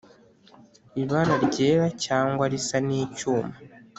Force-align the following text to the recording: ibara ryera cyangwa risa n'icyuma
ibara 1.01 1.35
ryera 1.45 1.87
cyangwa 2.03 2.43
risa 2.51 2.77
n'icyuma 2.87 3.55